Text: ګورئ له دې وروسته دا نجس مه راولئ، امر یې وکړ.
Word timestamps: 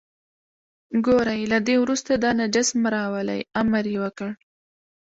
ګورئ 1.05 1.41
له 1.51 1.59
دې 1.67 1.75
وروسته 1.79 2.11
دا 2.23 2.31
نجس 2.39 2.69
مه 2.81 2.89
راولئ، 2.95 3.41
امر 3.61 3.83
یې 3.93 3.97
وکړ. 4.03 4.29